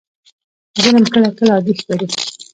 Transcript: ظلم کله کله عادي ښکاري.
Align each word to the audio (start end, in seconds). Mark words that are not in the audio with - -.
ظلم 0.81 0.97
کله 1.13 1.29
کله 1.37 1.49
عادي 1.55 1.73
ښکاري. 1.79 2.07